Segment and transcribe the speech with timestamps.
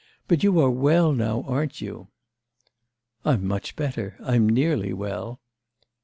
[0.27, 2.07] But you are well now, aren't you?'
[3.23, 5.39] 'I'm much better, I'm nearly well.